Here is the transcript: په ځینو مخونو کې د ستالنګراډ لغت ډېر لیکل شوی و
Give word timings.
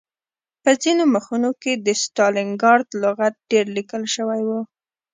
په 0.63 0.71
ځینو 0.81 1.03
مخونو 1.13 1.49
کې 1.61 1.73
د 1.75 1.87
ستالنګراډ 2.03 2.87
لغت 3.03 3.35
ډېر 3.51 3.65
لیکل 3.77 4.03
شوی 4.15 4.41
و 4.45 4.49